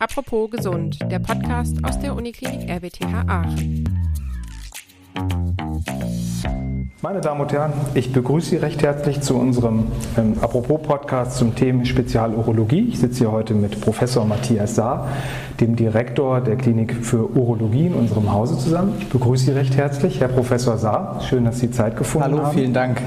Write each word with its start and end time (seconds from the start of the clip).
Apropos 0.00 0.50
gesund, 0.50 0.98
der 1.10 1.18
Podcast 1.18 1.76
aus 1.84 1.98
der 1.98 2.16
Uniklinik 2.16 2.70
RWTH 2.70 3.26
Aachen. 3.28 3.84
Meine 7.02 7.20
Damen 7.20 7.42
und 7.42 7.52
Herren, 7.52 7.74
ich 7.92 8.10
begrüße 8.10 8.48
Sie 8.48 8.56
recht 8.56 8.82
herzlich 8.82 9.20
zu 9.20 9.36
unserem 9.36 9.92
ähm, 10.16 10.38
Apropos-Podcast 10.40 11.36
zum 11.36 11.54
Thema 11.54 11.84
Spezialurologie. 11.84 12.88
Ich 12.88 12.98
sitze 12.98 13.18
hier 13.18 13.32
heute 13.32 13.52
mit 13.52 13.78
Professor 13.82 14.24
Matthias 14.24 14.74
Saar, 14.74 15.06
dem 15.60 15.76
Direktor 15.76 16.40
der 16.40 16.56
Klinik 16.56 16.94
für 17.04 17.36
Urologie 17.36 17.88
in 17.88 17.94
unserem 17.94 18.32
Hause 18.32 18.56
zusammen. 18.56 18.94
Ich 19.00 19.08
begrüße 19.08 19.44
Sie 19.44 19.52
recht 19.52 19.76
herzlich, 19.76 20.18
Herr 20.18 20.28
Professor 20.28 20.78
Saar. 20.78 21.20
Schön, 21.28 21.44
dass 21.44 21.58
Sie 21.58 21.70
Zeit 21.70 21.98
gefunden 21.98 22.24
Hallo, 22.24 22.38
haben. 22.38 22.46
Hallo, 22.46 22.54
vielen 22.58 22.72
Dank. 22.72 23.02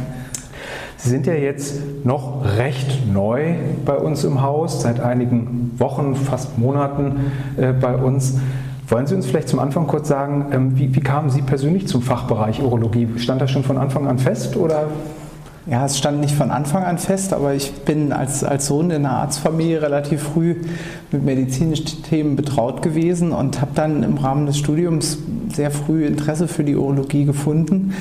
Sie 1.04 1.10
sind 1.10 1.28
ja 1.28 1.34
jetzt 1.34 2.06
noch 2.06 2.46
recht 2.58 3.12
neu 3.12 3.56
bei 3.84 3.98
uns 3.98 4.24
im 4.24 4.42
Haus, 4.42 4.84
seit 4.84 5.02
einigen 5.02 5.72
Wochen, 5.78 6.16
fast 6.16 6.58
Monaten 6.58 7.34
äh, 7.58 7.74
bei 7.74 7.94
uns. 7.94 8.40
Wollen 8.88 9.06
Sie 9.06 9.14
uns 9.14 9.26
vielleicht 9.26 9.50
zum 9.50 9.60
Anfang 9.60 9.86
kurz 9.86 10.08
sagen, 10.08 10.46
ähm, 10.54 10.78
wie, 10.78 10.96
wie, 10.96 11.02
kamen 11.02 11.30
Sie 11.30 11.42
persönlich 11.42 11.90
zum 11.90 12.02
Fachbereich 12.02 12.62
Urologie? 12.62 13.10
Stand 13.18 13.42
das 13.42 13.52
schon 13.52 13.66
von 13.66 13.78
Anfang 13.78 14.08
an 14.08 14.18
fest 14.18 14.56
oder? 14.56 14.86
Ja, 15.66 15.86
es 15.86 15.98
stand 15.98 16.20
nicht 16.20 16.36
von 16.36 16.52
Anfang 16.52 16.84
an 16.84 16.98
fest, 16.98 17.32
aber 17.32 17.54
ich 17.54 17.72
bin 17.72 18.12
als, 18.12 18.44
als 18.44 18.68
Sohn 18.68 18.92
in 18.92 19.06
einer 19.06 19.16
Arztfamilie 19.16 19.82
relativ 19.82 20.22
früh 20.22 20.56
mit 21.12 21.24
medizinischen 21.24 22.04
Themen 22.04 22.36
betraut 22.36 22.82
gewesen 22.82 23.32
und 23.32 23.62
habe 23.62 23.72
dann 23.74 24.04
im 24.04 24.18
Rahmen 24.18 24.46
des 24.46 24.58
Studiums 24.58 25.20
sehr 25.54 25.72
früh 25.72 26.06
Interesse 26.06 26.50
für 26.50 26.66
die 26.66 26.76
Urologie 26.76 27.24
gefunden. 27.24 27.94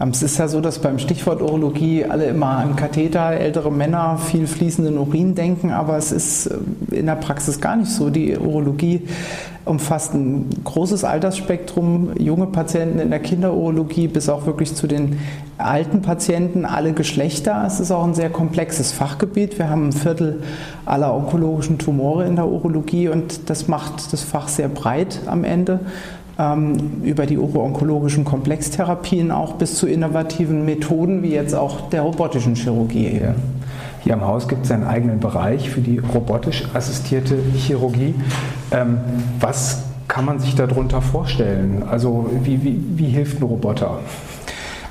Ähm, 0.00 0.10
es 0.10 0.22
ist 0.22 0.38
ja 0.38 0.46
so, 0.46 0.60
dass 0.60 0.78
beim 0.78 1.00
Stichwort 1.00 1.42
Urologie 1.42 2.04
alle 2.04 2.26
immer 2.26 2.50
an 2.50 2.76
Katheter, 2.76 3.32
ältere 3.32 3.72
Männer, 3.72 4.18
viel 4.18 4.46
fließenden 4.46 4.96
Urin 4.96 5.34
denken, 5.34 5.72
aber 5.72 5.96
es 5.96 6.12
ist 6.12 6.46
äh, 6.46 6.58
in 6.98 7.06
der 7.06 7.16
Praxis 7.16 7.60
gar 7.60 7.74
nicht 7.74 7.90
so. 7.90 8.10
Die 8.10 8.38
Urologie 8.38 9.02
umfasst 9.68 10.14
ein 10.14 10.48
großes 10.64 11.04
Altersspektrum, 11.04 12.10
junge 12.18 12.46
Patienten 12.46 12.98
in 12.98 13.10
der 13.10 13.20
Kinderurologie 13.20 14.08
bis 14.08 14.28
auch 14.28 14.46
wirklich 14.46 14.74
zu 14.74 14.86
den 14.86 15.18
alten 15.58 16.02
Patienten, 16.02 16.64
alle 16.64 16.92
Geschlechter. 16.92 17.64
Es 17.66 17.80
ist 17.80 17.90
auch 17.90 18.04
ein 18.04 18.14
sehr 18.14 18.30
komplexes 18.30 18.92
Fachgebiet. 18.92 19.58
Wir 19.58 19.70
haben 19.70 19.88
ein 19.88 19.92
Viertel 19.92 20.42
aller 20.84 21.14
onkologischen 21.14 21.78
Tumore 21.78 22.26
in 22.26 22.36
der 22.36 22.46
Urologie 22.46 23.08
und 23.08 23.50
das 23.50 23.68
macht 23.68 24.12
das 24.12 24.22
Fach 24.22 24.48
sehr 24.48 24.68
breit 24.68 25.20
am 25.26 25.44
Ende 25.44 25.80
ähm, 26.38 27.02
über 27.02 27.26
die 27.26 27.36
uro-onkologischen 27.36 28.24
Komplextherapien 28.24 29.30
auch 29.30 29.54
bis 29.54 29.74
zu 29.74 29.86
innovativen 29.86 30.64
Methoden 30.64 31.22
wie 31.22 31.32
jetzt 31.32 31.54
auch 31.54 31.90
der 31.90 32.02
robotischen 32.02 32.54
Chirurgie. 32.54 33.20
Ja. 33.20 33.34
Hier 34.08 34.14
am 34.14 34.26
Haus 34.26 34.48
gibt 34.48 34.64
es 34.64 34.70
einen 34.70 34.84
eigenen 34.84 35.20
Bereich 35.20 35.68
für 35.68 35.82
die 35.82 35.98
robotisch 35.98 36.64
assistierte 36.72 37.36
Chirurgie. 37.54 38.14
Ähm, 38.70 38.96
was 39.38 39.82
kann 40.08 40.24
man 40.24 40.38
sich 40.38 40.54
darunter 40.54 41.02
vorstellen? 41.02 41.82
Also 41.86 42.30
wie, 42.42 42.64
wie, 42.64 42.80
wie 42.96 43.08
hilft 43.08 43.38
ein 43.38 43.42
Roboter? 43.42 43.98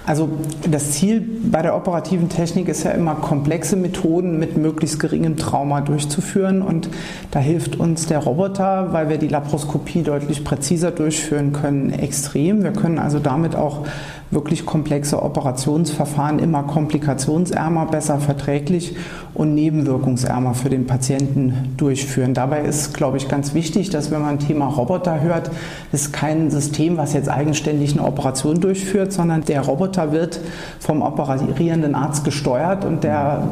Also 0.05 0.29
das 0.69 0.91
Ziel 0.91 1.27
bei 1.51 1.63
der 1.63 1.75
operativen 1.75 2.29
Technik 2.29 2.69
ist 2.69 2.83
ja 2.83 2.91
immer, 2.91 3.15
komplexe 3.15 3.75
Methoden 3.75 4.37
mit 4.37 4.55
möglichst 4.55 4.99
geringem 4.99 5.35
Trauma 5.35 5.81
durchzuführen. 5.81 6.61
Und 6.61 6.87
da 7.31 7.39
hilft 7.39 7.77
uns 7.77 8.05
der 8.05 8.19
Roboter, 8.19 8.93
weil 8.93 9.09
wir 9.09 9.17
die 9.17 9.29
Laparoskopie 9.29 10.03
deutlich 10.03 10.43
präziser 10.43 10.91
durchführen 10.91 11.53
können, 11.53 11.91
extrem. 11.91 12.63
Wir 12.63 12.71
können 12.71 12.99
also 12.99 13.17
damit 13.17 13.55
auch 13.55 13.87
wirklich 14.29 14.65
komplexe 14.65 15.21
Operationsverfahren 15.21 16.39
immer 16.39 16.63
komplikationsärmer, 16.63 17.85
besser 17.85 18.19
verträglich 18.19 18.95
und 19.33 19.53
nebenwirkungsärmer 19.55 20.53
für 20.53 20.69
den 20.69 20.85
Patienten 20.85 21.73
durchführen. 21.77 22.33
Dabei 22.33 22.61
ist, 22.61 22.93
glaube 22.93 23.17
ich, 23.17 23.29
ganz 23.29 23.53
wichtig, 23.53 23.89
dass 23.89 24.11
wenn 24.11 24.21
man 24.21 24.39
Thema 24.39 24.67
Roboter 24.67 25.21
hört, 25.21 25.49
ist 25.91 26.11
kein 26.11 26.51
System, 26.51 26.97
was 26.97 27.13
jetzt 27.13 27.29
eigenständig 27.29 27.93
eine 27.93 28.05
Operation 28.05 28.59
durchführt, 28.59 29.13
sondern 29.13 29.43
der 29.45 29.61
Roboter 29.61 30.11
wird 30.11 30.41
vom 30.79 31.01
operierenden 31.01 31.95
Arzt 31.95 32.25
gesteuert 32.25 32.83
und 32.83 33.03
der 33.03 33.47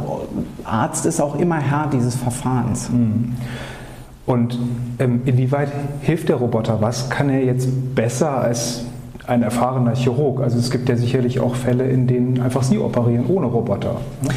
Arzt 0.65 1.05
ist 1.05 1.21
auch 1.21 1.39
immer 1.39 1.59
Herr 1.59 1.87
dieses 1.91 2.15
Verfahrens. 2.15 2.89
Mhm. 2.89 3.35
Und 4.25 4.57
ähm, 4.97 5.21
inwieweit 5.25 5.69
hilft 6.01 6.29
der 6.29 6.37
Roboter? 6.37 6.81
Was 6.81 7.09
kann 7.09 7.29
er 7.29 7.43
jetzt 7.43 7.69
besser 7.93 8.39
als 8.39 8.85
ein 9.27 9.43
erfahrener 9.43 9.95
Chirurg. 9.95 10.41
Also 10.41 10.57
es 10.57 10.71
gibt 10.71 10.89
ja 10.89 10.95
sicherlich 10.95 11.39
auch 11.39 11.55
Fälle, 11.55 11.87
in 11.87 12.07
denen 12.07 12.41
einfach 12.41 12.63
Sie 12.63 12.77
operieren 12.77 13.25
ohne 13.27 13.47
Roboter. 13.47 13.95
Ne? 14.21 14.29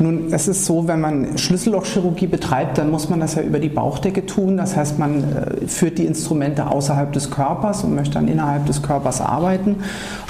Nun, 0.00 0.32
es 0.32 0.48
ist 0.48 0.64
so, 0.64 0.88
wenn 0.88 1.00
man 1.00 1.38
Schlüssellochchirurgie 1.38 2.26
betreibt, 2.26 2.78
dann 2.78 2.90
muss 2.90 3.08
man 3.08 3.20
das 3.20 3.36
ja 3.36 3.42
über 3.42 3.60
die 3.60 3.68
Bauchdecke 3.68 4.26
tun. 4.26 4.56
Das 4.56 4.76
heißt, 4.76 4.98
man 4.98 5.22
äh, 5.22 5.68
führt 5.68 5.98
die 5.98 6.04
Instrumente 6.04 6.66
außerhalb 6.66 7.12
des 7.12 7.30
Körpers 7.30 7.84
und 7.84 7.94
möchte 7.94 8.14
dann 8.14 8.26
innerhalb 8.26 8.66
des 8.66 8.82
Körpers 8.82 9.20
arbeiten. 9.20 9.76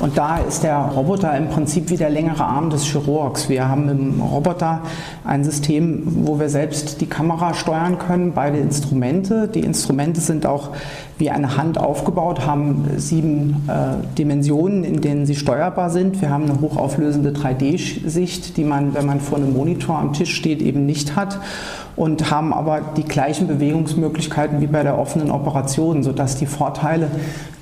Und 0.01 0.19
da 0.19 0.37
ist 0.37 0.65
der 0.65 0.77
Roboter 0.77 1.35
im 1.37 1.49
Prinzip 1.49 1.89
wie 1.89 1.97
der 1.97 2.11
längere 2.11 2.45
Arm 2.45 2.69
des 2.69 2.85
Chirurgs. 2.85 3.49
Wir 3.49 3.67
haben 3.67 3.89
im 3.89 4.21
Roboter 4.21 4.83
ein 5.25 5.45
System, 5.45 6.03
wo 6.27 6.39
wir 6.39 6.51
selbst 6.51 7.01
die 7.01 7.07
Kamera 7.07 7.55
steuern 7.55 7.99
können, 7.99 8.33
beide 8.35 8.59
Instrumente. 8.59 9.49
Die 9.49 9.61
Instrumente 9.61 10.21
sind 10.21 10.45
auch 10.45 10.71
wie 11.19 11.31
eine 11.31 11.57
Hand 11.57 11.79
aufgebaut, 11.79 12.45
haben 12.47 12.87
sieben 12.97 13.69
äh, 13.69 14.17
Dimensionen, 14.19 14.83
in 14.83 15.01
denen 15.01 15.27
sie 15.27 15.37
steuerbar 15.37 15.91
sind. 15.91 16.21
Wir 16.21 16.31
haben 16.31 16.45
eine 16.45 16.61
hochauflösende 16.61 17.31
3D-Sicht, 17.31 18.57
die 18.57 18.65
man, 18.65 18.95
wenn 18.95 19.07
man 19.07 19.21
vor 19.21 19.39
einem 19.39 19.53
Monitor 19.53 19.99
am 19.99 20.13
Tisch 20.13 20.35
steht, 20.35 20.61
eben 20.61 20.87
nicht 20.87 21.15
hat 21.15 21.39
und 21.97 22.31
haben 22.31 22.53
aber 22.53 22.81
die 22.97 23.05
gleichen 23.05 23.47
Bewegungsmöglichkeiten 23.47 24.61
wie 24.61 24.67
bei 24.67 24.83
der 24.83 24.99
offenen 24.99 25.31
Operation, 25.31 26.03
sodass 26.03 26.37
die 26.37 26.47
Vorteile 26.47 27.09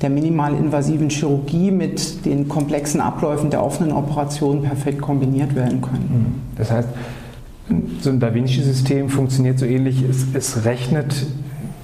der 0.00 0.08
minimalinvasiven 0.08 1.10
Chirurgie 1.10 1.70
mit 1.70 2.24
den 2.24 2.48
komplexen 2.48 3.00
Abläufen 3.00 3.50
der 3.50 3.62
offenen 3.62 3.92
Operation 3.92 4.62
perfekt 4.62 5.02
kombiniert 5.02 5.54
werden 5.54 5.82
können. 5.82 6.08
Mhm. 6.10 6.40
Das 6.56 6.70
heißt, 6.70 6.88
so 8.00 8.10
ein 8.10 8.20
Da 8.20 8.34
Vinci-System 8.34 9.08
funktioniert 9.08 9.58
so 9.58 9.66
ähnlich, 9.66 10.02
es, 10.02 10.26
es 10.32 10.64
rechnet 10.64 11.26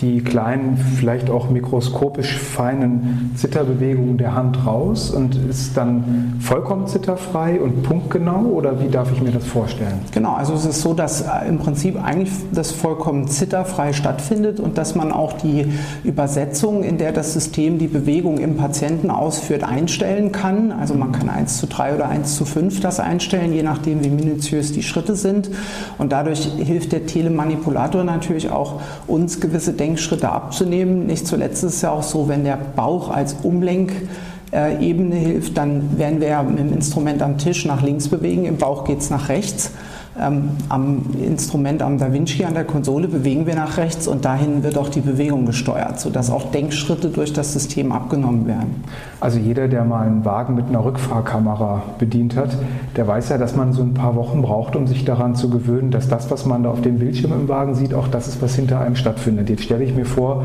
die 0.00 0.20
kleinen, 0.22 0.76
vielleicht 0.76 1.28
auch 1.28 1.50
mikroskopisch 1.50 2.38
feinen 2.38 3.32
Zitterbewegungen 3.34 4.16
der 4.16 4.34
Hand 4.34 4.64
raus 4.64 5.10
und 5.10 5.34
ist 5.34 5.76
dann 5.76 6.36
vollkommen 6.40 6.86
zitterfrei 6.86 7.60
und 7.60 7.82
punktgenau 7.82 8.42
oder 8.42 8.80
wie 8.80 8.88
darf 8.88 9.10
ich 9.12 9.20
mir 9.20 9.32
das 9.32 9.44
vorstellen? 9.44 10.00
Genau, 10.12 10.34
also 10.34 10.54
es 10.54 10.64
ist 10.64 10.82
so, 10.82 10.94
dass 10.94 11.22
äh, 11.22 11.48
im 11.48 11.58
Prinzip 11.58 12.02
eigentlich 12.02 12.32
das 12.52 12.70
vollkommen 12.70 13.26
zitterfrei 13.26 13.92
stattfindet 13.92 14.60
und 14.60 14.78
dass 14.78 14.94
man 14.94 15.10
auch 15.10 15.32
die 15.32 15.66
Übersetzung, 16.04 16.84
in 16.84 16.98
der 16.98 17.12
das 17.12 17.32
System 17.32 17.78
die 17.78 17.88
Bewegung 17.88 18.38
im 18.38 18.56
Patienten 18.56 19.10
ausführt, 19.10 19.64
einstellen 19.64 20.30
kann. 20.30 20.70
Also 20.70 20.94
man 20.94 21.10
kann 21.10 21.28
1 21.28 21.58
zu 21.58 21.66
3 21.66 21.96
oder 21.96 22.08
1 22.08 22.36
zu 22.36 22.44
5 22.44 22.80
das 22.80 23.00
einstellen, 23.00 23.52
je 23.52 23.64
nachdem 23.64 24.04
wie 24.04 24.10
minutiös 24.10 24.72
die 24.72 24.82
Schritte 24.82 25.16
sind 25.16 25.50
und 25.98 26.12
dadurch 26.12 26.44
hilft 26.56 26.92
der 26.92 27.06
Telemanipulator 27.06 28.04
natürlich 28.04 28.50
auch 28.50 28.80
uns 29.06 29.40
gewisse 29.40 29.72
Denk 29.72 29.87
Lenkschritte 29.88 30.30
abzunehmen. 30.30 31.06
Nicht 31.06 31.26
zuletzt 31.26 31.64
ist 31.64 31.76
es 31.76 31.80
ja 31.82 31.90
auch 31.90 32.02
so, 32.02 32.28
wenn 32.28 32.44
der 32.44 32.58
Bauch 32.76 33.10
als 33.10 33.36
Umlenkebene 33.42 35.14
hilft, 35.14 35.56
dann 35.56 35.98
werden 35.98 36.20
wir 36.20 36.28
ja 36.28 36.42
mit 36.42 36.58
dem 36.58 36.72
Instrument 36.74 37.22
am 37.22 37.38
Tisch 37.38 37.64
nach 37.64 37.82
links 37.82 38.08
bewegen, 38.08 38.44
im 38.44 38.58
Bauch 38.58 38.84
geht 38.84 38.98
es 38.98 39.08
nach 39.08 39.30
rechts 39.30 39.72
ähm, 40.20 40.50
am 40.68 41.02
Instrument 41.20 41.82
am 41.82 41.98
Da 41.98 42.12
Vinci 42.12 42.44
an 42.44 42.54
der 42.54 42.64
Konsole 42.64 43.08
bewegen 43.08 43.46
wir 43.46 43.54
nach 43.54 43.76
rechts 43.76 44.06
und 44.08 44.24
dahin 44.24 44.62
wird 44.62 44.76
auch 44.76 44.88
die 44.88 45.00
Bewegung 45.00 45.46
gesteuert, 45.46 46.00
sodass 46.00 46.30
auch 46.30 46.50
Denkschritte 46.50 47.08
durch 47.08 47.32
das 47.32 47.52
System 47.52 47.92
abgenommen 47.92 48.46
werden. 48.46 48.82
Also 49.20 49.38
jeder, 49.38 49.68
der 49.68 49.84
mal 49.84 50.06
einen 50.06 50.24
Wagen 50.24 50.54
mit 50.54 50.66
einer 50.68 50.84
Rückfahrkamera 50.84 51.82
bedient 51.98 52.36
hat, 52.36 52.56
der 52.96 53.06
weiß 53.06 53.30
ja, 53.30 53.38
dass 53.38 53.56
man 53.56 53.72
so 53.72 53.82
ein 53.82 53.94
paar 53.94 54.14
Wochen 54.16 54.42
braucht, 54.42 54.76
um 54.76 54.86
sich 54.86 55.04
daran 55.04 55.34
zu 55.34 55.50
gewöhnen, 55.50 55.90
dass 55.90 56.08
das, 56.08 56.30
was 56.30 56.46
man 56.46 56.62
da 56.62 56.70
auf 56.70 56.82
dem 56.82 56.98
Bildschirm 56.98 57.32
im 57.32 57.48
Wagen 57.48 57.74
sieht, 57.74 57.94
auch 57.94 58.08
das 58.08 58.28
ist, 58.28 58.42
was 58.42 58.54
hinter 58.54 58.80
einem 58.80 58.96
stattfindet. 58.96 59.48
Jetzt 59.50 59.64
stelle 59.64 59.84
ich 59.84 59.94
mir 59.94 60.06
vor, 60.06 60.44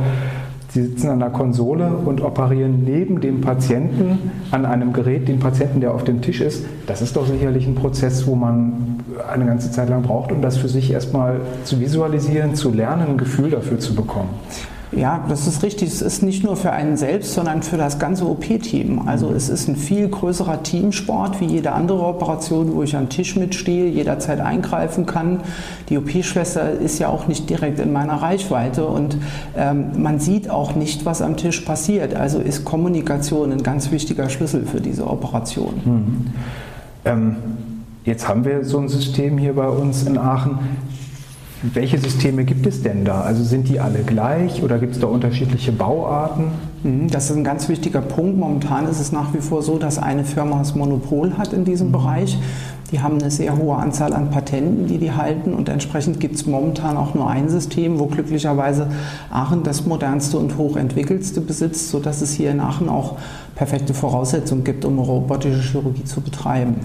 Sie 0.74 0.82
sitzen 0.82 1.10
an 1.10 1.20
der 1.20 1.30
Konsole 1.30 1.88
und 1.88 2.22
operieren 2.22 2.84
neben 2.84 3.22
dem 3.22 3.42
Patienten 3.42 4.32
an 4.50 4.66
einem 4.66 4.92
Gerät, 4.92 5.28
den 5.28 5.38
Patienten, 5.38 5.82
der 5.82 5.94
auf 5.94 6.04
dem 6.04 6.24
Tisch 6.24 6.42
ist. 6.42 6.66
Das 6.88 7.04
ist 7.04 7.16
doch 7.16 7.28
sicherlich 7.28 7.68
ein 7.68 7.76
Prozess, 7.76 8.26
wo 8.26 8.34
man 8.34 9.04
eine 9.32 9.46
ganze 9.46 9.70
Zeit 9.70 9.90
lang 9.90 10.02
braucht, 10.02 10.32
um 10.32 10.42
das 10.42 10.58
für 10.58 10.68
sich 10.68 10.92
erstmal 10.92 11.42
zu 11.64 11.80
visualisieren, 11.80 12.56
zu 12.56 12.72
lernen, 12.72 13.04
ein 13.08 13.18
Gefühl 13.20 13.52
dafür 13.52 13.78
zu 13.78 13.94
bekommen. 13.94 14.30
Ja, 14.96 15.26
das 15.28 15.48
ist 15.48 15.64
richtig. 15.64 15.90
Es 15.90 16.02
ist 16.02 16.24
nicht 16.24 16.44
nur 16.44 16.56
für 16.56 16.72
einen 16.72 16.98
selbst, 16.98 17.34
sondern 17.34 17.64
für 17.64 17.78
das 17.78 18.00
ganze 18.00 18.28
OP-Team. 18.28 19.08
Also 19.08 19.32
es 19.32 19.50
ist 19.50 19.68
ein 19.68 19.76
viel 19.76 20.08
größerer 20.08 20.64
Teamsport 20.64 21.40
wie 21.40 21.46
jede 21.46 21.72
andere 21.72 22.04
Operation, 22.06 22.76
wo 22.76 22.84
ich 22.84 22.96
am 22.96 23.10
Tisch 23.10 23.36
mitstehe, 23.36 23.88
jederzeit 23.88 24.40
eingreifen 24.40 25.06
kann. 25.06 25.42
Die 25.90 25.98
OP-Schwester 25.98 26.72
ist 26.72 27.00
ja 27.00 27.10
auch 27.10 27.28
nicht 27.28 27.50
direkt 27.50 27.80
in 27.80 27.92
meiner 27.92 28.16
Reichweite 28.16 28.86
und 28.86 29.18
ähm, 29.58 30.02
man 30.02 30.20
sieht 30.20 30.50
auch 30.50 30.76
nicht, 30.76 31.06
was 31.06 31.22
am 31.22 31.38
Tisch 31.38 31.62
passiert. 31.62 32.16
Also 32.16 32.40
ist 32.40 32.66
Kommunikation 32.66 33.52
ein 33.52 33.64
ganz 33.64 33.92
wichtiger 33.92 34.30
Schlüssel 34.30 34.66
für 34.66 34.82
diese 34.82 35.08
Operation. 35.08 35.74
Mhm. 35.84 36.26
Ähm, 37.06 37.36
jetzt 38.06 38.28
haben 38.28 38.46
wir 38.46 38.64
so 38.64 38.80
ein 38.80 38.90
System 38.90 39.38
hier 39.38 39.54
bei 39.54 39.68
uns 39.68 40.04
in 40.04 40.18
Aachen. 40.18 40.60
Welche 41.72 41.98
Systeme 41.98 42.44
gibt 42.44 42.68
es 42.68 42.82
denn 42.82 43.06
da? 43.06 43.22
Also 43.22 43.42
sind 43.42 43.70
die 43.70 43.80
alle 43.80 44.00
gleich 44.00 44.62
oder 44.62 44.80
gibt 44.80 44.96
es 44.96 45.00
da 45.00 45.08
unterschiedliche 45.08 45.72
Bauarten? 45.72 46.48
Mhm, 46.84 47.10
das 47.10 47.30
ist 47.30 47.38
ein 47.38 47.46
ganz 47.46 47.70
wichtiger 47.70 48.02
Punkt. 48.02 48.38
Momentan 48.38 48.86
ist 48.90 49.00
es 49.00 49.14
nach 49.14 49.34
wie 49.34 49.40
vor 49.40 49.64
so, 49.64 49.78
dass 49.78 49.98
eine 49.98 50.26
Firma 50.26 50.60
das 50.60 50.76
Monopol 50.76 51.38
hat 51.38 51.54
in 51.54 51.64
diesem 51.64 51.88
mhm. 51.88 51.92
Bereich. 51.94 52.38
Die 52.92 53.00
haben 53.00 53.18
eine 53.18 53.32
sehr 53.32 53.58
hohe 53.58 53.78
Anzahl 53.78 54.14
an 54.14 54.30
Patenten, 54.30 54.88
die 54.88 54.98
die 54.98 55.14
halten 55.14 55.54
und 55.54 55.70
entsprechend 55.70 56.20
gibt 56.20 56.36
es 56.36 56.46
momentan 56.46 56.98
auch 56.98 57.14
nur 57.14 57.30
ein 57.30 57.48
System, 57.48 57.98
wo 57.98 58.08
glücklicherweise 58.08 58.88
Aachen 59.32 59.64
das 59.64 59.86
modernste 59.86 60.38
und 60.38 60.58
hochentwickelste 60.58 61.40
besitzt, 61.40 61.90
sodass 61.90 62.22
es 62.22 62.34
hier 62.34 62.52
in 62.52 62.60
Aachen 62.60 62.90
auch 62.90 63.16
perfekte 63.56 63.94
Voraussetzungen 63.94 64.66
gibt, 64.66 64.84
um 64.84 65.00
robotische 65.00 65.62
Chirurgie 65.62 66.04
zu 66.04 66.20
betreiben. 66.20 66.76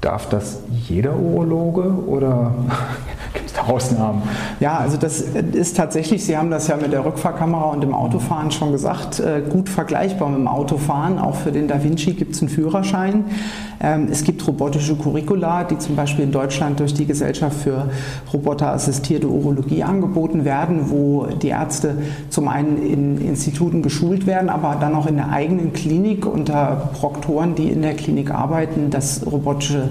Darf 0.00 0.28
das 0.28 0.58
jeder 0.88 1.16
Urologe 1.16 1.94
oder 2.08 2.52
Ausnahmen? 3.68 4.22
Ja, 4.60 4.78
also 4.78 4.96
das 4.96 5.20
ist 5.20 5.76
tatsächlich, 5.76 6.24
Sie 6.24 6.36
haben 6.36 6.50
das 6.50 6.68
ja 6.68 6.76
mit 6.76 6.92
der 6.92 7.04
Rückfahrkamera 7.04 7.64
und 7.70 7.82
dem 7.82 7.94
Autofahren 7.94 8.50
schon 8.50 8.72
gesagt, 8.72 9.20
äh, 9.20 9.42
gut 9.48 9.68
vergleichbar 9.68 10.28
mit 10.28 10.38
dem 10.38 10.48
Autofahren. 10.48 11.18
Auch 11.18 11.36
für 11.36 11.52
den 11.52 11.68
Da 11.68 11.82
Vinci 11.82 12.12
gibt 12.12 12.34
es 12.34 12.42
einen 12.42 12.48
Führerschein. 12.48 13.24
Ähm, 13.82 14.08
es 14.10 14.22
gibt 14.22 14.46
robotische 14.46 14.94
Curricula, 14.94 15.64
die 15.64 15.78
zum 15.78 15.96
Beispiel 15.96 16.24
in 16.24 16.32
Deutschland 16.32 16.78
durch 16.78 16.94
die 16.94 17.04
Gesellschaft 17.06 17.56
für 17.58 17.88
roboterassistierte 18.32 19.28
Urologie 19.28 19.82
angeboten 19.82 20.44
werden, 20.44 20.90
wo 20.90 21.26
die 21.26 21.48
Ärzte 21.48 21.96
zum 22.30 22.48
einen 22.48 22.80
in 22.80 23.20
Instituten 23.20 23.82
geschult 23.82 24.26
werden, 24.26 24.48
aber 24.48 24.76
dann 24.80 24.94
auch 24.94 25.06
in 25.06 25.16
der 25.16 25.30
eigenen 25.30 25.72
Klinik 25.72 26.26
unter 26.26 26.90
Proktoren, 27.00 27.54
die 27.54 27.68
in 27.68 27.82
der 27.82 27.94
Klinik 27.94 28.30
arbeiten, 28.30 28.90
das 28.90 29.26
robotische 29.26 29.88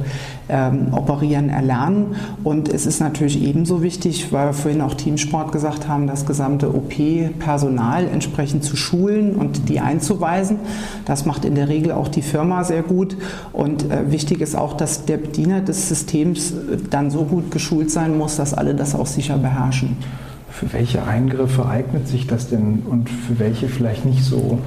ähm, 0.48 0.88
Operieren 0.94 1.50
erlernen. 1.50 2.16
Und 2.44 2.70
es 2.70 2.86
ist 2.86 3.00
natürlich 3.00 3.42
ebenso 3.62 3.84
wichtig, 3.84 4.32
weil 4.32 4.48
wir 4.48 4.54
vorhin 4.54 4.82
auch 4.82 4.96
Teamsport 4.96 5.52
gesagt 5.52 5.88
haben, 5.88 6.08
das 6.08 6.26
gesamte 6.26 6.74
OP-Personal 6.74 8.08
entsprechend 8.08 8.64
zu 8.64 8.76
schulen 8.76 9.36
und 9.36 9.70
die 9.70 9.80
einzuweisen. 9.80 10.58
Das 11.06 11.28
macht 11.28 11.46
in 11.46 11.54
der 11.54 11.70
Regel 11.70 11.92
auch 11.92 12.08
die 12.08 12.24
Firma 12.24 12.64
sehr 12.64 12.82
gut. 12.82 13.16
Und 13.54 13.92
äh, 13.92 14.12
wichtig 14.12 14.42
ist 14.42 14.56
auch, 14.56 14.74
dass 14.76 15.06
der 15.06 15.18
Bediener 15.18 15.62
des 15.62 15.90
Systems 15.90 16.54
äh, 16.54 16.78
dann 16.90 17.12
so 17.12 17.24
gut 17.24 17.52
geschult 17.52 17.92
sein 17.92 18.18
muss, 18.18 18.36
dass 18.36 18.56
alle 18.56 18.74
das 18.74 18.96
auch 18.96 19.06
sicher 19.06 19.38
beherrschen. 19.38 19.96
Für 20.50 20.74
welche 20.74 21.04
Eingriffe 21.04 21.68
eignet 21.68 22.08
sich 22.08 22.26
das 22.26 22.50
denn 22.50 22.82
und 22.90 23.12
für 23.12 23.38
welche 23.38 23.68
vielleicht 23.68 24.06
nicht 24.06 24.24
so? 24.24 24.58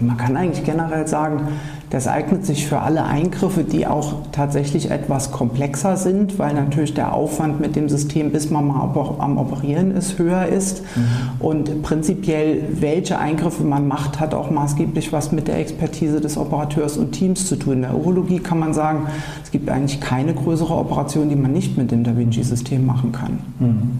Man 0.00 0.16
kann 0.16 0.36
eigentlich 0.36 0.64
generell 0.64 1.06
sagen, 1.06 1.46
das 1.92 2.08
eignet 2.08 2.46
sich 2.46 2.66
für 2.66 2.80
alle 2.80 3.04
Eingriffe, 3.04 3.64
die 3.64 3.86
auch 3.86 4.14
tatsächlich 4.32 4.90
etwas 4.90 5.30
komplexer 5.30 5.98
sind, 5.98 6.38
weil 6.38 6.54
natürlich 6.54 6.94
der 6.94 7.12
Aufwand 7.12 7.60
mit 7.60 7.76
dem 7.76 7.90
System, 7.90 8.32
bis 8.32 8.48
man 8.48 8.66
mal 8.66 8.90
am 9.18 9.36
Operieren 9.36 9.90
ist, 9.90 10.18
höher 10.18 10.46
ist. 10.46 10.82
Mhm. 10.96 11.02
Und 11.38 11.82
prinzipiell, 11.82 12.62
welche 12.80 13.18
Eingriffe 13.18 13.62
man 13.62 13.88
macht, 13.88 14.20
hat 14.20 14.32
auch 14.32 14.50
maßgeblich 14.50 15.12
was 15.12 15.32
mit 15.32 15.48
der 15.48 15.58
Expertise 15.58 16.22
des 16.22 16.38
Operateurs 16.38 16.96
und 16.96 17.12
Teams 17.12 17.46
zu 17.46 17.56
tun. 17.56 17.74
In 17.74 17.82
der 17.82 17.94
Urologie 17.94 18.38
kann 18.38 18.58
man 18.58 18.72
sagen, 18.72 19.08
es 19.44 19.50
gibt 19.50 19.68
eigentlich 19.68 20.00
keine 20.00 20.32
größere 20.32 20.74
Operation, 20.74 21.28
die 21.28 21.36
man 21.36 21.52
nicht 21.52 21.76
mit 21.76 21.90
dem 21.90 22.04
Da 22.04 22.16
Vinci-System 22.16 22.86
machen 22.86 23.12
kann. 23.12 23.40
Mhm. 23.58 23.90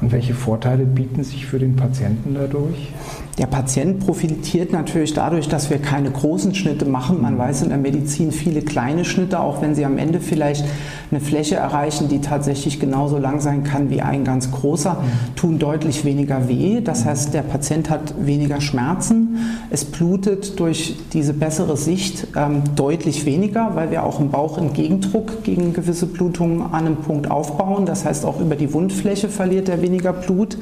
Und 0.00 0.12
welche 0.12 0.32
Vorteile 0.32 0.86
bieten 0.86 1.22
sich 1.22 1.44
für 1.44 1.58
den 1.58 1.76
Patienten 1.76 2.32
dadurch? 2.32 2.90
Der 3.38 3.46
Patient 3.46 3.98
profitiert 3.98 4.70
natürlich 4.72 5.12
dadurch, 5.12 5.48
dass 5.48 5.68
wir 5.68 5.78
keine 5.78 6.08
großen 6.08 6.54
Schnitte 6.54 6.84
machen. 6.84 7.20
Man 7.20 7.36
weiß 7.36 7.62
in 7.62 7.70
der 7.70 7.78
Medizin 7.78 8.30
viele 8.30 8.62
kleine 8.62 9.04
Schnitte, 9.04 9.40
auch 9.40 9.60
wenn 9.60 9.74
sie 9.74 9.84
am 9.84 9.98
Ende 9.98 10.20
vielleicht 10.20 10.64
eine 11.10 11.20
Fläche 11.20 11.56
erreichen, 11.56 12.08
die 12.08 12.20
tatsächlich 12.20 12.78
genauso 12.78 13.18
lang 13.18 13.40
sein 13.40 13.64
kann 13.64 13.90
wie 13.90 14.02
ein 14.02 14.24
ganz 14.24 14.52
großer, 14.52 15.02
tun 15.34 15.58
deutlich 15.58 16.04
weniger 16.04 16.48
weh. 16.48 16.80
Das 16.80 17.04
heißt, 17.04 17.34
der 17.34 17.42
Patient 17.42 17.90
hat 17.90 18.14
weniger 18.24 18.60
Schmerzen. 18.60 19.38
Es 19.68 19.84
blutet 19.84 20.60
durch 20.60 20.94
diese 21.12 21.34
bessere 21.34 21.76
Sicht 21.76 22.28
ähm, 22.36 22.62
deutlich 22.76 23.26
weniger, 23.26 23.72
weil 23.74 23.90
wir 23.90 24.04
auch 24.04 24.20
im 24.20 24.30
Bauch 24.30 24.58
Entgegendruck 24.58 25.42
gegen 25.42 25.72
gewisse 25.72 26.06
Blutungen 26.06 26.62
an 26.62 26.86
einem 26.86 26.96
Punkt 26.96 27.28
aufbauen. 27.28 27.84
Das 27.84 28.04
heißt, 28.04 28.24
auch 28.24 28.40
über 28.40 28.54
die 28.54 28.72
Wundfläche 28.72 29.28
verliert 29.28 29.68
er 29.68 29.82
weniger 29.82 30.12
Blut. 30.12 30.56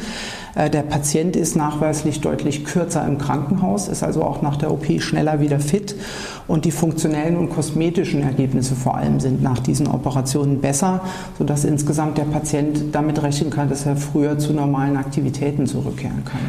Äh, 0.54 0.70
der 0.70 0.82
Patient 0.82 1.36
ist 1.36 1.56
nachweislich 1.56 2.20
deutlich 2.20 2.61
kürzer 2.64 3.06
im 3.06 3.18
Krankenhaus, 3.18 3.88
ist 3.88 4.02
also 4.02 4.22
auch 4.22 4.42
nach 4.42 4.56
der 4.56 4.70
OP 4.70 4.86
schneller 5.00 5.40
wieder 5.40 5.60
fit 5.60 5.94
und 6.48 6.64
die 6.64 6.70
funktionellen 6.70 7.36
und 7.36 7.50
kosmetischen 7.50 8.22
Ergebnisse 8.22 8.74
vor 8.74 8.96
allem 8.96 9.20
sind 9.20 9.42
nach 9.42 9.58
diesen 9.58 9.86
Operationen 9.86 10.60
besser, 10.60 11.00
sodass 11.38 11.64
insgesamt 11.64 12.18
der 12.18 12.24
Patient 12.24 12.94
damit 12.94 13.22
rechnen 13.22 13.50
kann, 13.50 13.68
dass 13.68 13.86
er 13.86 13.96
früher 13.96 14.38
zu 14.38 14.52
normalen 14.52 14.96
Aktivitäten 14.96 15.66
zurückkehren 15.66 16.24
kann. 16.24 16.40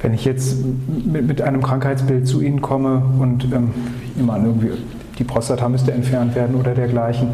Wenn 0.00 0.14
ich 0.14 0.24
jetzt 0.24 0.58
mit, 1.04 1.42
einem 1.42 1.62
Krankheitsbild 1.62 2.26
zu 2.26 2.40
Ihnen 2.40 2.62
komme 2.62 3.02
und 3.18 3.44
ähm, 3.52 3.70
immer 4.18 4.36
irgendwie 4.36 4.70
die 5.18 5.24
Prostata 5.24 5.68
müsste 5.68 5.92
entfernt 5.92 6.34
werden 6.34 6.54
oder 6.54 6.74
dergleichen. 6.74 7.28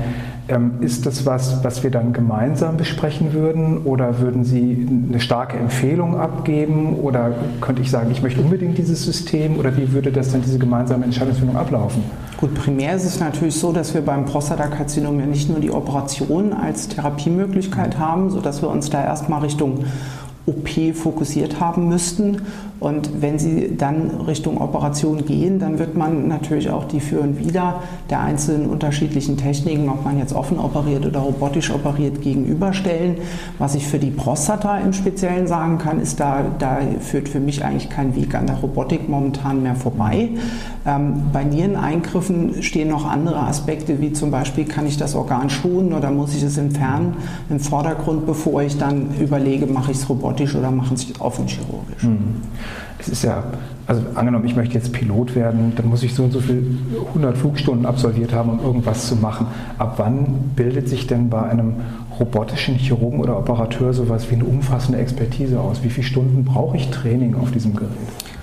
Ähm, 0.46 0.72
ist 0.80 1.06
das 1.06 1.24
was, 1.24 1.64
was 1.64 1.82
wir 1.82 1.90
dann 1.90 2.12
gemeinsam 2.12 2.76
besprechen 2.76 3.32
würden 3.32 3.78
oder 3.84 4.20
würden 4.20 4.44
Sie 4.44 4.86
eine 5.08 5.20
starke 5.20 5.56
Empfehlung 5.56 6.18
abgeben 6.18 6.96
oder 6.96 7.32
könnte 7.62 7.80
ich 7.80 7.90
sagen, 7.90 8.10
ich 8.10 8.22
möchte 8.22 8.42
unbedingt 8.42 8.76
dieses 8.76 9.04
System 9.04 9.58
oder 9.58 9.74
wie 9.76 9.92
würde 9.92 10.12
das 10.12 10.32
dann 10.32 10.42
diese 10.42 10.58
gemeinsame 10.58 11.04
Entscheidungsfindung 11.04 11.56
ablaufen? 11.56 12.02
Gut, 12.36 12.54
primär 12.54 12.94
ist 12.94 13.04
es 13.04 13.20
natürlich 13.20 13.54
so, 13.54 13.72
dass 13.72 13.94
wir 13.94 14.02
beim 14.02 14.26
Prostatakarzinom 14.26 15.18
ja 15.18 15.24
nicht 15.24 15.48
nur 15.48 15.60
die 15.60 15.70
Operation 15.70 16.52
als 16.52 16.88
Therapiemöglichkeit 16.88 17.98
haben, 17.98 18.28
sodass 18.28 18.60
wir 18.60 18.68
uns 18.68 18.90
da 18.90 19.02
erstmal 19.02 19.40
Richtung 19.40 19.84
OP 20.46 20.94
fokussiert 20.94 21.60
haben 21.60 21.88
müssten. 21.88 22.42
Und 22.80 23.22
wenn 23.22 23.38
Sie 23.38 23.76
dann 23.78 24.10
Richtung 24.26 24.60
Operation 24.60 25.24
gehen, 25.24 25.58
dann 25.58 25.78
wird 25.78 25.96
man 25.96 26.28
natürlich 26.28 26.68
auch 26.68 26.84
die 26.84 27.00
Für 27.00 27.20
und 27.20 27.38
Wider 27.38 27.82
der 28.10 28.20
einzelnen 28.20 28.68
unterschiedlichen 28.68 29.38
Techniken, 29.38 29.88
ob 29.88 30.04
man 30.04 30.18
jetzt 30.18 30.34
offen 30.34 30.58
operiert 30.58 31.06
oder 31.06 31.20
robotisch 31.20 31.70
operiert, 31.70 32.20
gegenüberstellen. 32.20 33.16
Was 33.58 33.74
ich 33.74 33.86
für 33.86 33.98
die 33.98 34.10
Prostata 34.10 34.78
im 34.78 34.92
Speziellen 34.92 35.46
sagen 35.46 35.78
kann, 35.78 35.98
ist, 35.98 36.20
da, 36.20 36.44
da 36.58 36.78
führt 37.00 37.30
für 37.30 37.40
mich 37.40 37.64
eigentlich 37.64 37.88
kein 37.88 38.14
Weg 38.16 38.34
an 38.34 38.46
der 38.46 38.56
Robotik 38.56 39.08
momentan 39.08 39.62
mehr 39.62 39.76
vorbei. 39.76 40.30
Ähm, 40.86 41.22
bei 41.32 41.44
Niereneingriffen 41.44 42.62
stehen 42.62 42.90
noch 42.90 43.06
andere 43.06 43.38
Aspekte, 43.38 44.02
wie 44.02 44.12
zum 44.12 44.30
Beispiel, 44.30 44.66
kann 44.66 44.86
ich 44.86 44.98
das 44.98 45.14
Organ 45.14 45.48
schonen 45.48 45.94
oder 45.94 46.10
muss 46.10 46.34
ich 46.34 46.42
es 46.42 46.58
entfernen 46.58 47.16
im 47.48 47.60
Vordergrund, 47.60 48.26
bevor 48.26 48.62
ich 48.62 48.76
dann 48.76 49.14
überlege, 49.18 49.66
mache 49.66 49.92
ich 49.92 49.98
es 49.98 50.08
robotisch 50.10 50.33
oder 50.40 50.70
mache 50.70 50.94
ich 50.94 51.10
es 51.10 51.20
offen 51.20 51.46
chirurgisch. 51.46 52.02
Mhm 52.02 52.42
es 52.98 53.08
ist 53.08 53.24
ja, 53.24 53.44
also 53.86 54.02
angenommen, 54.14 54.46
ich 54.46 54.56
möchte 54.56 54.74
jetzt 54.74 54.92
Pilot 54.92 55.34
werden, 55.34 55.72
dann 55.76 55.88
muss 55.88 56.02
ich 56.02 56.14
so 56.14 56.24
und 56.24 56.32
so 56.32 56.40
viel 56.40 56.78
100 57.08 57.36
Flugstunden 57.36 57.86
absolviert 57.86 58.32
haben, 58.32 58.50
um 58.50 58.60
irgendwas 58.64 59.08
zu 59.08 59.16
machen. 59.16 59.46
Ab 59.78 59.94
wann 59.98 60.52
bildet 60.56 60.88
sich 60.88 61.06
denn 61.06 61.28
bei 61.28 61.42
einem 61.42 61.74
robotischen 62.18 62.76
Chirurgen 62.76 63.20
oder 63.20 63.36
Operateur 63.38 63.92
sowas 63.92 64.30
wie 64.30 64.36
eine 64.36 64.44
umfassende 64.44 64.98
Expertise 64.98 65.60
aus? 65.60 65.82
Wie 65.82 65.90
viele 65.90 66.06
Stunden 66.06 66.44
brauche 66.44 66.76
ich 66.76 66.88
Training 66.90 67.34
auf 67.34 67.50
diesem 67.50 67.74
Gerät? 67.74 67.90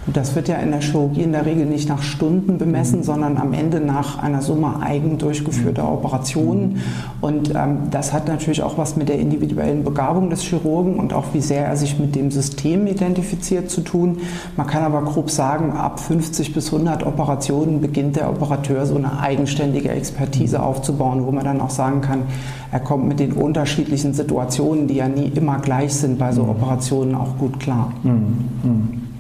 Das 0.08 0.36
wird 0.36 0.48
ja 0.48 0.56
in 0.56 0.72
der 0.72 0.82
Chirurgie 0.82 1.22
in 1.22 1.32
der 1.32 1.46
Regel 1.46 1.66
nicht 1.68 1.88
nach 1.88 2.02
Stunden 2.02 2.58
bemessen, 2.58 3.00
mhm. 3.00 3.04
sondern 3.04 3.38
am 3.38 3.54
Ende 3.54 3.80
nach 3.80 4.18
einer 4.18 4.42
Summe 4.42 4.82
eigen 4.82 5.20
durchgeführter 5.20 5.84
mhm. 5.84 5.90
Operationen. 5.90 6.82
Und 7.22 7.54
ähm, 7.56 7.78
das 7.92 8.12
hat 8.12 8.28
natürlich 8.28 8.64
auch 8.64 8.80
was 8.80 8.96
mit 8.96 9.10
der 9.10 9.20
individuellen 9.20 9.84
Begabung 9.84 10.32
des 10.32 10.42
Chirurgen 10.42 10.96
und 10.96 11.14
auch 11.14 11.26
wie 11.34 11.42
sehr 11.42 11.68
er 11.68 11.78
sich 11.78 12.00
mit 12.00 12.16
dem 12.16 12.32
System 12.32 12.88
identifiziert 12.88 13.70
zu 13.70 13.82
tun. 13.82 14.18
Man 14.58 14.66
kann 14.66 14.84
aber 14.84 15.04
grob 15.04 15.30
sagen, 15.30 15.74
ab 15.74 16.00
50 16.00 16.54
bis 16.54 16.74
100 16.74 17.06
Operationen 17.06 17.80
beginnt 17.80 18.16
der 18.16 18.30
Operateur 18.30 18.88
so 18.88 18.96
eine 18.96 19.20
eigenständige 19.20 19.90
Expertise 19.90 20.58
mhm. 20.58 20.64
aufzubauen, 20.64 21.26
wo 21.26 21.32
man 21.32 21.46
dann 21.46 21.62
auch 21.62 21.70
sagen 21.70 22.02
kann, 22.02 22.24
er 22.72 22.80
kommt 22.80 23.08
mit 23.08 23.20
den 23.20 23.34
unterschiedlichen 23.34 24.14
Situationen, 24.14 24.88
die 24.88 24.96
ja 24.96 25.08
nie 25.08 25.32
immer 25.36 25.60
gleich 25.60 25.94
sind, 25.94 26.18
bei 26.18 26.32
so 26.32 26.44
Operationen 26.44 27.14
auch 27.14 27.38
gut 27.38 27.60
klar. 27.60 27.92
Mhm. 28.04 29.11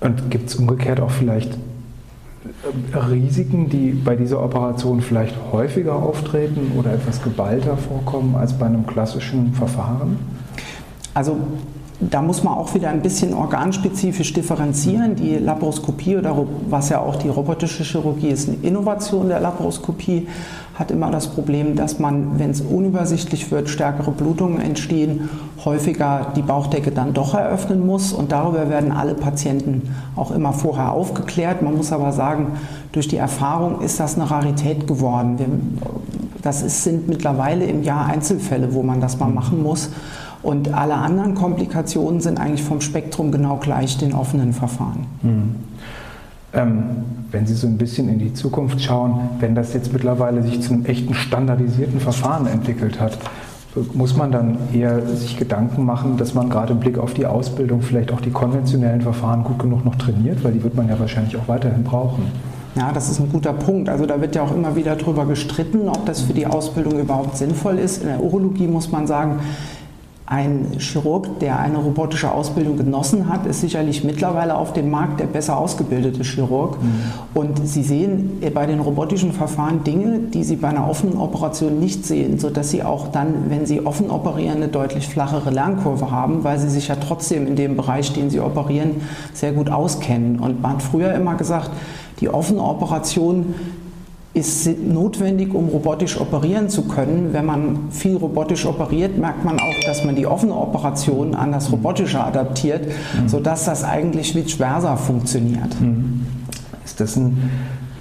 Und 0.00 0.30
gibt 0.30 0.48
es 0.48 0.56
umgekehrt 0.56 1.00
auch 1.00 1.10
vielleicht 1.10 1.54
äh, 1.54 2.96
Risiken, 2.96 3.68
die 3.68 3.90
bei 3.90 4.16
dieser 4.16 4.42
Operation 4.42 5.00
vielleicht 5.00 5.34
häufiger 5.52 5.94
auftreten 5.96 6.72
oder 6.78 6.92
etwas 6.92 7.22
geballter 7.22 7.76
vorkommen 7.76 8.36
als 8.36 8.52
bei 8.52 8.66
einem 8.66 8.86
klassischen 8.86 9.52
Verfahren? 9.54 10.18
Also 11.14 11.36
da 12.00 12.22
muss 12.22 12.44
man 12.44 12.54
auch 12.54 12.74
wieder 12.74 12.90
ein 12.90 13.02
bisschen 13.02 13.34
organspezifisch 13.34 14.32
differenzieren. 14.32 15.16
Die 15.16 15.36
Laparoskopie 15.36 16.16
oder 16.16 16.46
was 16.70 16.90
ja 16.90 17.00
auch 17.00 17.16
die 17.16 17.28
robotische 17.28 17.82
Chirurgie 17.82 18.28
ist, 18.28 18.48
eine 18.48 18.58
Innovation 18.62 19.28
der 19.28 19.40
Laparoskopie, 19.40 20.28
hat 20.78 20.92
immer 20.92 21.10
das 21.10 21.26
Problem, 21.26 21.74
dass 21.74 21.98
man, 21.98 22.38
wenn 22.38 22.50
es 22.50 22.60
unübersichtlich 22.60 23.50
wird, 23.50 23.68
stärkere 23.68 24.12
Blutungen 24.12 24.60
entstehen, 24.60 25.28
häufiger 25.64 26.28
die 26.36 26.42
Bauchdecke 26.42 26.92
dann 26.92 27.14
doch 27.14 27.34
eröffnen 27.34 27.84
muss. 27.84 28.12
Und 28.12 28.30
darüber 28.30 28.70
werden 28.70 28.92
alle 28.92 29.14
Patienten 29.14 29.94
auch 30.14 30.30
immer 30.30 30.52
vorher 30.52 30.92
aufgeklärt. 30.92 31.62
Man 31.62 31.76
muss 31.76 31.92
aber 31.92 32.12
sagen, 32.12 32.52
durch 32.92 33.08
die 33.08 33.16
Erfahrung 33.16 33.80
ist 33.80 33.98
das 33.98 34.14
eine 34.14 34.30
Rarität 34.30 34.86
geworden. 34.86 35.38
Wir, 35.38 35.48
das 36.42 36.62
ist, 36.62 36.84
sind 36.84 37.08
mittlerweile 37.08 37.64
im 37.64 37.82
Jahr 37.82 38.06
Einzelfälle, 38.06 38.72
wo 38.72 38.84
man 38.84 39.00
das 39.00 39.18
mal 39.18 39.30
machen 39.30 39.62
muss. 39.62 39.90
Und 40.44 40.72
alle 40.72 40.94
anderen 40.94 41.34
Komplikationen 41.34 42.20
sind 42.20 42.38
eigentlich 42.38 42.62
vom 42.62 42.80
Spektrum 42.80 43.32
genau 43.32 43.56
gleich 43.56 43.98
den 43.98 44.14
offenen 44.14 44.52
Verfahren. 44.52 45.06
Mhm. 45.22 45.54
Ähm, 46.54 46.82
wenn 47.30 47.46
Sie 47.46 47.54
so 47.54 47.66
ein 47.66 47.76
bisschen 47.76 48.08
in 48.08 48.18
die 48.18 48.32
Zukunft 48.32 48.80
schauen, 48.80 49.30
wenn 49.38 49.54
das 49.54 49.74
jetzt 49.74 49.92
mittlerweile 49.92 50.42
sich 50.42 50.62
zu 50.62 50.72
einem 50.72 50.86
echten 50.86 51.12
standardisierten 51.12 52.00
Verfahren 52.00 52.46
entwickelt 52.46 52.98
hat, 53.00 53.18
muss 53.92 54.16
man 54.16 54.32
dann 54.32 54.56
eher 54.72 55.06
sich 55.06 55.36
Gedanken 55.36 55.84
machen, 55.84 56.16
dass 56.16 56.34
man 56.34 56.48
gerade 56.48 56.72
im 56.72 56.80
Blick 56.80 56.98
auf 56.98 57.14
die 57.14 57.26
Ausbildung 57.26 57.82
vielleicht 57.82 58.12
auch 58.12 58.20
die 58.20 58.30
konventionellen 58.30 59.02
Verfahren 59.02 59.44
gut 59.44 59.58
genug 59.58 59.84
noch 59.84 59.94
trainiert, 59.96 60.42
weil 60.42 60.52
die 60.52 60.62
wird 60.62 60.74
man 60.74 60.88
ja 60.88 60.98
wahrscheinlich 60.98 61.36
auch 61.36 61.46
weiterhin 61.48 61.84
brauchen. 61.84 62.24
Ja, 62.74 62.92
das 62.92 63.10
ist 63.10 63.18
ein 63.18 63.30
guter 63.30 63.52
Punkt. 63.52 63.88
Also 63.88 64.06
da 64.06 64.20
wird 64.20 64.34
ja 64.34 64.42
auch 64.42 64.54
immer 64.54 64.76
wieder 64.76 64.94
darüber 64.94 65.26
gestritten, 65.26 65.88
ob 65.88 66.06
das 66.06 66.22
für 66.22 66.32
die 66.32 66.46
Ausbildung 66.46 66.98
überhaupt 66.98 67.36
sinnvoll 67.36 67.78
ist. 67.78 68.02
In 68.02 68.08
der 68.08 68.22
Urologie 68.22 68.68
muss 68.68 68.90
man 68.90 69.06
sagen, 69.06 69.40
ein 70.30 70.72
Chirurg, 70.78 71.38
der 71.40 71.58
eine 71.58 71.78
robotische 71.78 72.30
Ausbildung 72.30 72.76
genossen 72.76 73.30
hat, 73.30 73.46
ist 73.46 73.62
sicherlich 73.62 74.04
mittlerweile 74.04 74.56
auf 74.56 74.74
dem 74.74 74.90
Markt 74.90 75.20
der 75.20 75.24
besser 75.24 75.56
ausgebildete 75.56 76.22
Chirurg. 76.22 76.76
Mhm. 76.82 77.02
Und 77.32 77.66
Sie 77.66 77.82
sehen 77.82 78.42
bei 78.52 78.66
den 78.66 78.80
robotischen 78.80 79.32
Verfahren 79.32 79.84
Dinge, 79.84 80.18
die 80.18 80.44
Sie 80.44 80.56
bei 80.56 80.68
einer 80.68 80.86
offenen 80.86 81.16
Operation 81.16 81.80
nicht 81.80 82.04
sehen, 82.04 82.38
sodass 82.38 82.68
Sie 82.68 82.82
auch 82.82 83.08
dann, 83.08 83.48
wenn 83.48 83.64
Sie 83.64 83.86
offen 83.86 84.10
operieren, 84.10 84.56
eine 84.56 84.68
deutlich 84.68 85.08
flachere 85.08 85.50
Lernkurve 85.50 86.10
haben, 86.10 86.44
weil 86.44 86.58
Sie 86.58 86.68
sich 86.68 86.88
ja 86.88 86.96
trotzdem 86.96 87.46
in 87.46 87.56
dem 87.56 87.76
Bereich, 87.76 88.12
den 88.12 88.28
Sie 88.28 88.40
operieren, 88.40 89.00
sehr 89.32 89.52
gut 89.52 89.70
auskennen. 89.70 90.40
Und 90.40 90.60
man 90.60 90.72
hat 90.72 90.82
früher 90.82 91.14
immer 91.14 91.36
gesagt, 91.36 91.70
die 92.20 92.28
offene 92.28 92.62
Operation 92.62 93.54
ist 94.38 94.78
notwendig, 94.78 95.52
um 95.52 95.68
robotisch 95.68 96.20
operieren 96.20 96.68
zu 96.68 96.82
können. 96.82 97.32
Wenn 97.32 97.44
man 97.44 97.90
viel 97.90 98.16
robotisch 98.16 98.66
operiert, 98.66 99.18
merkt 99.18 99.44
man 99.44 99.58
auch, 99.58 99.80
dass 99.86 100.04
man 100.04 100.14
die 100.16 100.26
offene 100.26 100.54
Operation 100.54 101.34
an 101.34 101.52
das 101.52 101.70
Robotische 101.72 102.22
adaptiert, 102.22 102.86
mhm. 102.86 103.28
sodass 103.28 103.64
das 103.64 103.84
eigentlich 103.84 104.34
vice 104.34 104.54
versa 104.54 104.96
funktioniert. 104.96 105.80
Mhm. 105.80 106.22
Ist 106.84 107.00
das 107.00 107.16
ein 107.16 107.50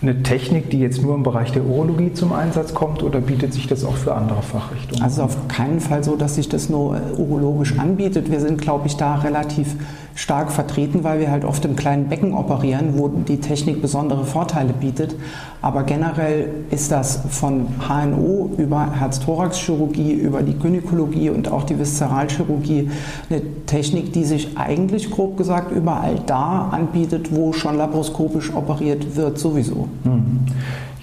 eine 0.08 0.24
Technik, 0.24 0.70
die 0.70 0.80
jetzt 0.80 1.02
nur 1.02 1.16
im 1.16 1.24
Bereich 1.24 1.52
der 1.52 1.66
Urologie 1.66 2.14
zum 2.14 2.32
Einsatz 2.32 2.74
kommt 2.74 3.04
oder 3.04 3.20
bietet 3.20 3.54
sich 3.54 3.68
das 3.68 3.84
auch 3.84 3.96
für 3.96 4.16
andere 4.16 4.42
Fachrichtungen? 4.42 5.02
Also 5.04 5.24
auf 5.24 5.48
keinen 5.48 5.80
Fall 5.80 6.04
so, 6.04 6.16
dass 6.16 6.36
sich 6.36 6.48
das 6.48 6.70
nur 6.70 7.00
urologisch 7.18 7.78
anbietet. 7.78 8.32
Wir 8.32 8.40
sind, 8.40 8.62
glaube 8.62 8.88
ich, 8.88 8.96
da 8.96 9.16
relativ 9.16 9.76
stark 10.18 10.52
vertreten, 10.52 11.04
weil 11.04 11.20
wir 11.20 11.30
halt 11.30 11.46
oft 11.46 11.64
im 11.66 11.76
kleinen 11.76 12.08
Becken 12.08 12.34
operieren, 12.34 12.94
wo 12.98 13.08
die 13.08 13.40
Technik 13.40 13.82
besondere 13.82 14.26
Vorteile 14.26 14.74
bietet. 14.74 15.16
Aber 15.62 15.84
generell 15.84 16.50
ist 16.72 16.92
das 16.92 17.22
von 17.30 17.68
HNO 17.88 18.52
über 18.58 18.94
Herz-Thorax-Chirurgie, 19.00 20.14
über 20.14 20.42
die 20.42 20.58
Gynäkologie 20.58 21.30
und 21.30 21.52
auch 21.52 21.64
die 21.64 21.78
Viszeralchirurgie 21.78 22.90
eine 23.30 23.42
Technik, 23.68 24.14
die 24.14 24.24
sich 24.24 24.58
eigentlich 24.58 25.12
grob 25.12 25.38
gesagt 25.38 25.72
überall 25.72 26.16
da 26.26 26.70
anbietet, 26.72 27.36
wo 27.36 27.54
schon 27.54 27.78
laparoskopisch 27.78 28.56
operiert 28.56 29.16
wird, 29.16 29.38
sowieso. 29.38 29.88
Mhm. 30.04 30.46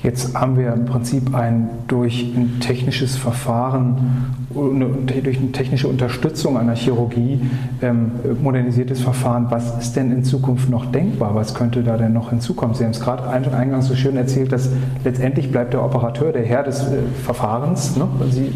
Jetzt 0.05 0.35
haben 0.35 0.59
wir 0.59 0.71
im 0.75 0.85
Prinzip 0.85 1.35
ein 1.35 1.71
durch 1.89 2.31
ein 2.37 2.61
technisches 2.61 3.17
Verfahren, 3.17 4.35
durch 4.51 5.39
eine 5.39 5.53
technische 5.53 5.89
Unterstützung 5.89 6.59
einer 6.59 6.75
Chirurgie 6.75 7.41
ähm, 7.81 8.11
modernisiertes 8.43 9.01
Verfahren. 9.01 9.47
Was 9.49 9.79
ist 9.79 9.97
denn 9.97 10.13
in 10.13 10.23
Zukunft 10.23 10.69
noch 10.69 10.85
denkbar? 10.93 11.35
Was 11.35 11.55
könnte 11.55 11.83
da 11.83 11.97
denn 11.97 12.13
noch 12.13 12.29
hinzukommen? 12.29 12.75
Sie 12.75 12.85
haben 12.85 12.91
es 12.91 13.01
gerade 13.01 13.27
eingangs 13.31 13.87
so 13.87 13.95
schön 13.95 14.19
erzählt, 14.19 14.53
dass 14.53 14.69
letztendlich 15.05 15.51
bleibt 15.51 15.73
der 15.73 15.83
Operateur 15.83 16.33
der 16.33 16.45
Herr 16.45 16.65
des 16.65 16.83
äh, 16.83 16.99
Verfahrens. 17.25 17.97
Ne? 17.97 18.07
Sie, 18.31 18.53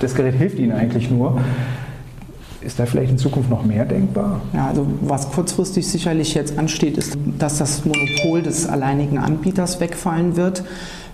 das 0.00 0.16
Gerät 0.16 0.34
hilft 0.34 0.58
Ihnen 0.58 0.72
eigentlich 0.72 1.12
nur. 1.12 1.38
Ist 2.64 2.78
da 2.78 2.86
vielleicht 2.86 3.10
in 3.10 3.18
Zukunft 3.18 3.50
noch 3.50 3.64
mehr 3.64 3.84
denkbar? 3.84 4.40
Ja, 4.52 4.68
also 4.68 4.86
was 5.00 5.30
kurzfristig 5.30 5.86
sicherlich 5.86 6.34
jetzt 6.34 6.58
ansteht, 6.58 6.96
ist, 6.96 7.16
dass 7.38 7.58
das 7.58 7.84
Monopol 7.84 8.42
des 8.42 8.66
alleinigen 8.68 9.18
Anbieters 9.18 9.80
wegfallen 9.80 10.36
wird. 10.36 10.62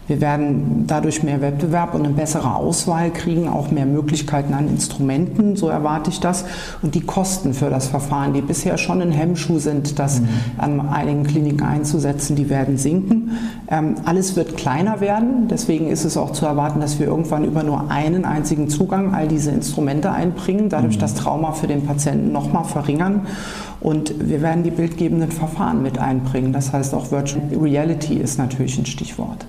Wir 0.08 0.22
werden 0.22 0.84
dadurch 0.86 1.22
mehr 1.22 1.42
Wettbewerb 1.42 1.94
und 1.94 2.04
eine 2.04 2.14
bessere 2.14 2.54
Auswahl 2.54 3.10
kriegen, 3.10 3.46
auch 3.46 3.70
mehr 3.70 3.84
Möglichkeiten 3.84 4.54
an 4.54 4.66
Instrumenten, 4.66 5.54
so 5.54 5.68
erwarte 5.68 6.10
ich 6.10 6.18
das. 6.18 6.46
Und 6.80 6.94
die 6.94 7.02
Kosten 7.02 7.52
für 7.52 7.68
das 7.68 7.88
Verfahren, 7.88 8.32
die 8.32 8.40
bisher 8.40 8.78
schon 8.78 9.02
ein 9.02 9.12
Hemmschuh 9.12 9.58
sind, 9.58 9.98
das 9.98 10.20
mhm. 10.20 10.28
an 10.56 10.88
einigen 10.88 11.24
Kliniken 11.24 11.62
einzusetzen, 11.62 12.36
die 12.36 12.48
werden 12.48 12.78
sinken. 12.78 13.32
Ähm, 13.70 13.96
alles 14.06 14.34
wird 14.34 14.56
kleiner 14.56 15.00
werden, 15.00 15.46
deswegen 15.48 15.88
ist 15.88 16.06
es 16.06 16.16
auch 16.16 16.32
zu 16.32 16.46
erwarten, 16.46 16.80
dass 16.80 16.98
wir 16.98 17.06
irgendwann 17.06 17.44
über 17.44 17.62
nur 17.62 17.90
einen 17.90 18.24
einzigen 18.24 18.70
Zugang 18.70 19.14
all 19.14 19.28
diese 19.28 19.50
Instrumente 19.50 20.10
einbringen, 20.10 20.70
dadurch 20.70 20.96
mhm. 20.96 21.00
das 21.00 21.14
Trauma 21.14 21.52
für 21.52 21.66
den 21.66 21.84
Patienten 21.84 22.32
nochmal 22.32 22.64
verringern. 22.64 23.26
Und 23.80 24.28
wir 24.28 24.42
werden 24.42 24.64
die 24.64 24.70
bildgebenden 24.70 25.30
Verfahren 25.30 25.82
mit 25.82 25.98
einbringen. 25.98 26.52
Das 26.52 26.72
heißt, 26.72 26.94
auch 26.94 27.12
Virtual 27.12 27.42
Reality 27.60 28.14
ist 28.14 28.38
natürlich 28.38 28.78
ein 28.78 28.86
Stichwort. 28.86 29.46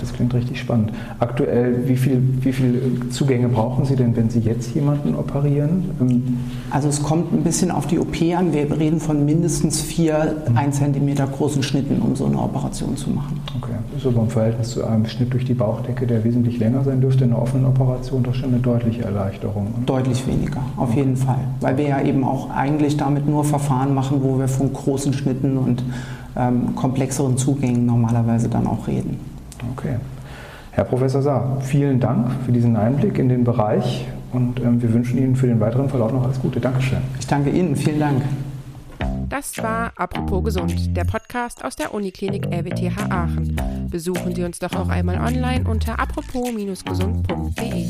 Das 0.00 0.12
klingt 0.12 0.32
richtig 0.34 0.60
spannend. 0.60 0.92
Aktuell, 1.18 1.86
wie 1.86 1.96
viele 1.96 2.22
wie 2.40 2.52
viel 2.52 3.02
Zugänge 3.10 3.48
brauchen 3.48 3.84
Sie 3.84 3.96
denn, 3.96 4.16
wenn 4.16 4.30
Sie 4.30 4.40
jetzt 4.40 4.74
jemanden 4.74 5.14
operieren? 5.14 5.90
Ähm, 6.00 6.38
also 6.70 6.88
es 6.88 7.02
kommt 7.02 7.32
ein 7.32 7.42
bisschen 7.42 7.70
auf 7.70 7.86
die 7.86 7.98
OP 7.98 8.16
an. 8.36 8.52
Wir 8.52 8.70
reden 8.78 9.00
von 9.00 9.24
mindestens 9.24 9.82
vier 9.82 10.36
mhm. 10.48 10.56
1 10.56 10.78
cm 10.78 11.16
großen 11.36 11.62
Schnitten, 11.62 12.00
um 12.00 12.16
so 12.16 12.26
eine 12.26 12.38
Operation 12.38 12.96
zu 12.96 13.10
machen. 13.10 13.40
Okay, 13.60 13.72
das 13.92 14.02
ist 14.02 14.06
aber 14.06 14.22
im 14.22 14.30
Verhältnis 14.30 14.70
zu 14.70 14.84
einem 14.84 15.06
Schnitt 15.06 15.32
durch 15.32 15.44
die 15.44 15.54
Bauchdecke, 15.54 16.06
der 16.06 16.24
wesentlich 16.24 16.58
länger 16.58 16.82
sein 16.84 17.00
dürfte, 17.00 17.24
in 17.24 17.32
einer 17.32 17.42
offenen 17.42 17.66
Operation 17.66 18.22
doch 18.22 18.34
schon 18.34 18.50
eine 18.50 18.60
deutliche 18.60 19.02
Erleichterung. 19.02 19.74
Deutlich 19.84 20.26
weniger, 20.26 20.60
auf 20.76 20.90
okay. 20.90 21.00
jeden 21.00 21.16
Fall. 21.16 21.40
Weil 21.60 21.76
wir 21.76 21.88
ja 21.88 22.02
eben 22.02 22.24
auch 22.24 22.50
eigentlich 22.50 22.96
damit 22.96 23.28
nur 23.28 23.44
Verfahren 23.68 23.94
machen, 23.94 24.22
wo 24.22 24.38
wir 24.38 24.48
von 24.48 24.72
großen 24.72 25.12
Schnitten 25.12 25.58
und 25.58 25.84
ähm, 26.36 26.74
komplexeren 26.74 27.36
Zugängen 27.36 27.84
normalerweise 27.84 28.48
dann 28.48 28.66
auch 28.66 28.86
reden. 28.86 29.20
Okay. 29.76 29.96
Herr 30.70 30.84
Professor 30.84 31.20
Saar, 31.20 31.58
vielen 31.60 32.00
Dank 32.00 32.30
für 32.46 32.52
diesen 32.52 32.76
Einblick 32.76 33.18
in 33.18 33.28
den 33.28 33.44
Bereich 33.44 34.06
und 34.32 34.60
ähm, 34.60 34.80
wir 34.80 34.92
wünschen 34.94 35.18
Ihnen 35.18 35.36
für 35.36 35.48
den 35.48 35.60
weiteren 35.60 35.90
Verlauf 35.90 36.12
noch 36.12 36.24
alles 36.24 36.40
Gute. 36.40 36.60
Dankeschön. 36.60 36.98
Ich 37.18 37.26
danke 37.26 37.50
Ihnen, 37.50 37.76
vielen 37.76 38.00
Dank. 38.00 38.22
Das 39.28 39.58
war 39.58 39.92
Apropos 39.96 40.42
Gesund, 40.44 40.96
der 40.96 41.04
Podcast 41.04 41.62
aus 41.62 41.76
der 41.76 41.92
Uniklinik 41.92 42.46
RWTH 42.46 43.10
Aachen. 43.10 43.60
Besuchen 43.90 44.34
Sie 44.34 44.44
uns 44.44 44.58
doch 44.58 44.72
auch 44.74 44.88
einmal 44.88 45.18
online 45.18 45.68
unter 45.68 46.00
apropos-gesund.de. 46.00 47.86